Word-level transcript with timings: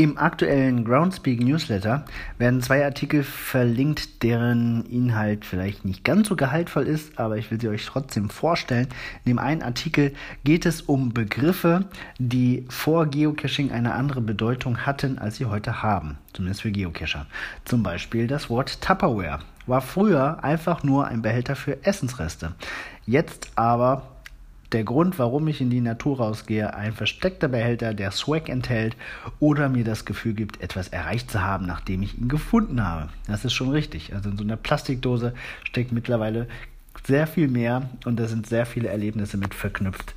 Im 0.00 0.16
aktuellen 0.16 0.86
Groundspeak 0.86 1.40
Newsletter 1.40 2.06
werden 2.38 2.62
zwei 2.62 2.82
Artikel 2.86 3.22
verlinkt, 3.22 4.22
deren 4.22 4.86
Inhalt 4.86 5.44
vielleicht 5.44 5.84
nicht 5.84 6.04
ganz 6.04 6.28
so 6.28 6.36
gehaltvoll 6.36 6.86
ist, 6.86 7.18
aber 7.18 7.36
ich 7.36 7.50
will 7.50 7.60
sie 7.60 7.68
euch 7.68 7.84
trotzdem 7.84 8.30
vorstellen. 8.30 8.88
In 9.26 9.32
dem 9.32 9.38
einen 9.38 9.62
Artikel 9.62 10.14
geht 10.42 10.64
es 10.64 10.80
um 10.80 11.12
Begriffe, 11.12 11.84
die 12.18 12.64
vor 12.70 13.08
Geocaching 13.08 13.72
eine 13.72 13.92
andere 13.92 14.22
Bedeutung 14.22 14.86
hatten, 14.86 15.18
als 15.18 15.36
sie 15.36 15.44
heute 15.44 15.82
haben, 15.82 16.16
zumindest 16.32 16.62
für 16.62 16.70
Geocacher. 16.70 17.26
Zum 17.66 17.82
Beispiel 17.82 18.26
das 18.26 18.48
Wort 18.48 18.80
Tupperware 18.80 19.40
war 19.66 19.82
früher 19.82 20.42
einfach 20.42 20.82
nur 20.82 21.08
ein 21.08 21.20
Behälter 21.20 21.56
für 21.56 21.84
Essensreste. 21.84 22.54
Jetzt 23.04 23.50
aber 23.54 24.19
der 24.72 24.84
Grund, 24.84 25.18
warum 25.18 25.48
ich 25.48 25.60
in 25.60 25.70
die 25.70 25.80
Natur 25.80 26.18
rausgehe, 26.18 26.74
ein 26.74 26.92
versteckter 26.92 27.48
Behälter, 27.48 27.94
der 27.94 28.10
Swag 28.12 28.48
enthält 28.48 28.96
oder 29.40 29.68
mir 29.68 29.84
das 29.84 30.04
Gefühl 30.04 30.34
gibt, 30.34 30.60
etwas 30.60 30.88
erreicht 30.88 31.30
zu 31.30 31.42
haben, 31.42 31.66
nachdem 31.66 32.02
ich 32.02 32.18
ihn 32.18 32.28
gefunden 32.28 32.84
habe. 32.86 33.08
Das 33.26 33.44
ist 33.44 33.52
schon 33.52 33.70
richtig. 33.70 34.14
Also 34.14 34.30
in 34.30 34.36
so 34.36 34.44
einer 34.44 34.56
Plastikdose 34.56 35.34
steckt 35.64 35.92
mittlerweile 35.92 36.46
sehr 37.04 37.26
viel 37.26 37.48
mehr 37.48 37.88
und 38.04 38.18
da 38.20 38.26
sind 38.26 38.46
sehr 38.46 38.66
viele 38.66 38.88
Erlebnisse 38.88 39.36
mit 39.36 39.54
verknüpft. 39.54 40.14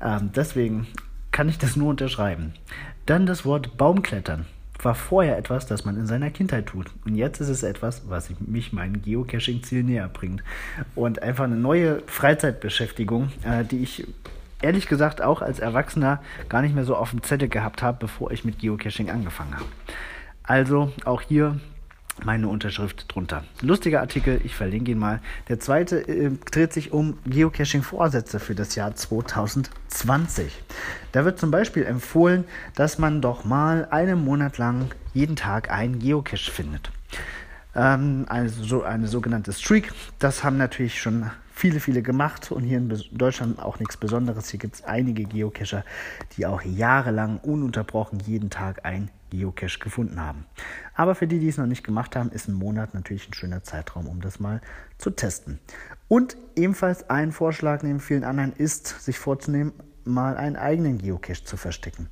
Ähm, 0.00 0.30
deswegen 0.34 0.86
kann 1.30 1.48
ich 1.48 1.58
das 1.58 1.76
nur 1.76 1.90
unterschreiben. 1.90 2.54
Dann 3.06 3.26
das 3.26 3.44
Wort 3.44 3.76
Baumklettern 3.76 4.46
war 4.84 4.94
vorher 4.94 5.38
etwas, 5.38 5.66
das 5.66 5.84
man 5.84 5.96
in 5.96 6.06
seiner 6.06 6.30
Kindheit 6.30 6.66
tut. 6.66 6.90
Und 7.04 7.14
jetzt 7.14 7.40
ist 7.40 7.48
es 7.48 7.62
etwas, 7.62 8.02
was 8.08 8.30
mich 8.40 8.72
meinem 8.72 9.02
Geocaching-Ziel 9.02 9.82
näher 9.82 10.08
bringt. 10.08 10.42
Und 10.94 11.22
einfach 11.22 11.44
eine 11.44 11.56
neue 11.56 12.02
Freizeitbeschäftigung, 12.06 13.30
äh, 13.44 13.64
die 13.64 13.82
ich 13.82 14.06
ehrlich 14.62 14.86
gesagt 14.88 15.22
auch 15.22 15.42
als 15.42 15.58
Erwachsener 15.58 16.22
gar 16.48 16.62
nicht 16.62 16.74
mehr 16.74 16.84
so 16.84 16.96
auf 16.96 17.10
dem 17.10 17.22
Zettel 17.22 17.48
gehabt 17.48 17.82
habe, 17.82 17.98
bevor 18.00 18.30
ich 18.30 18.44
mit 18.44 18.58
Geocaching 18.58 19.10
angefangen 19.10 19.54
habe. 19.54 19.66
Also 20.42 20.92
auch 21.04 21.22
hier 21.22 21.60
meine 22.24 22.48
Unterschrift 22.48 23.12
drunter. 23.12 23.44
Lustiger 23.60 24.00
Artikel, 24.00 24.40
ich 24.44 24.54
verlinke 24.54 24.92
ihn 24.92 24.98
mal. 24.98 25.20
Der 25.48 25.60
zweite 25.60 26.06
äh, 26.08 26.30
dreht 26.50 26.72
sich 26.72 26.92
um 26.92 27.18
Geocaching-Vorsätze 27.26 28.40
für 28.40 28.54
das 28.54 28.74
Jahr 28.74 28.94
2020. 28.94 30.62
Da 31.12 31.24
wird 31.24 31.38
zum 31.38 31.50
Beispiel 31.50 31.84
empfohlen, 31.84 32.44
dass 32.74 32.98
man 32.98 33.20
doch 33.20 33.44
mal 33.44 33.88
einen 33.90 34.24
Monat 34.24 34.58
lang 34.58 34.90
jeden 35.14 35.36
Tag 35.36 35.70
einen 35.70 35.98
Geocache 35.98 36.50
findet. 36.50 36.90
Ähm, 37.74 38.26
also 38.28 38.62
so 38.64 38.82
eine 38.82 39.06
sogenannte 39.06 39.52
Streak. 39.52 39.92
Das 40.18 40.44
haben 40.44 40.56
natürlich 40.56 41.00
schon 41.00 41.30
viele, 41.60 41.78
viele 41.78 42.00
gemacht 42.00 42.50
und 42.50 42.62
hier 42.62 42.78
in 42.78 42.88
Deutschland 43.12 43.58
auch 43.58 43.78
nichts 43.78 43.98
Besonderes. 43.98 44.48
Hier 44.48 44.58
gibt 44.58 44.76
es 44.76 44.84
einige 44.84 45.24
Geocacher, 45.24 45.84
die 46.36 46.46
auch 46.46 46.62
jahrelang 46.62 47.38
ununterbrochen 47.38 48.18
jeden 48.20 48.48
Tag 48.48 48.86
ein 48.86 49.10
Geocache 49.28 49.78
gefunden 49.78 50.20
haben. 50.20 50.46
Aber 50.94 51.14
für 51.14 51.26
die, 51.26 51.38
die 51.38 51.48
es 51.48 51.58
noch 51.58 51.66
nicht 51.66 51.84
gemacht 51.84 52.16
haben, 52.16 52.32
ist 52.32 52.48
ein 52.48 52.54
Monat 52.54 52.94
natürlich 52.94 53.28
ein 53.28 53.34
schöner 53.34 53.62
Zeitraum, 53.62 54.08
um 54.08 54.22
das 54.22 54.40
mal 54.40 54.62
zu 54.96 55.10
testen. 55.10 55.58
Und 56.08 56.38
ebenfalls 56.56 57.10
ein 57.10 57.30
Vorschlag 57.30 57.82
neben 57.82 58.00
vielen 58.00 58.24
anderen 58.24 58.54
ist, 58.54 59.04
sich 59.04 59.18
vorzunehmen, 59.18 59.74
mal 60.04 60.38
einen 60.38 60.56
eigenen 60.56 60.96
Geocache 60.96 61.44
zu 61.44 61.58
verstecken. 61.58 62.08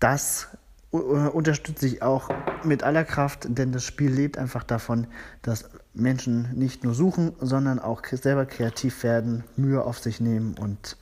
Das 0.00 0.48
äh, 0.92 0.96
unterstütze 0.96 1.86
ich 1.86 2.02
auch 2.02 2.30
mit 2.64 2.82
aller 2.82 3.04
Kraft, 3.04 3.46
denn 3.48 3.70
das 3.70 3.84
Spiel 3.84 4.10
lebt 4.10 4.38
einfach 4.38 4.64
davon, 4.64 5.06
dass 5.42 5.70
Menschen 5.96 6.50
nicht 6.54 6.84
nur 6.84 6.94
suchen, 6.94 7.32
sondern 7.40 7.78
auch 7.78 8.02
selber 8.04 8.46
kreativ 8.46 9.02
werden, 9.02 9.44
Mühe 9.56 9.82
auf 9.82 9.98
sich 9.98 10.20
nehmen 10.20 10.54
und 10.58 10.96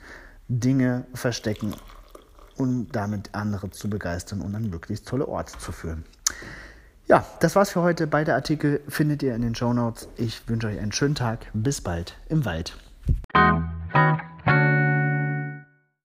Dinge 0.49 1.05
verstecken 1.15 1.75
um 2.57 2.89
damit 2.91 3.31
andere 3.33 3.71
zu 3.71 3.89
begeistern 3.89 4.41
und 4.41 4.55
an 4.55 4.71
möglichst 4.71 5.09
tolle 5.09 5.29
Orte 5.29 5.59
zu 5.59 5.73
führen. 5.73 6.05
Ja, 7.07 7.25
das 7.41 7.55
war's 7.55 7.71
für 7.71 7.83
heute. 7.83 8.07
Beide 8.07 8.35
Artikel 8.35 8.81
findet 8.89 9.23
ihr 9.23 9.35
in 9.35 9.43
den 9.43 9.55
Show 9.55 9.73
Notes. 9.73 10.09
Ich 10.17 10.49
wünsche 10.49 10.69
euch 10.69 10.79
einen 10.79 10.93
schönen 10.93 11.15
Tag. 11.15 11.47
Bis 11.53 11.81
bald 11.81 12.17
im 12.29 12.45
Wald. 12.45 12.77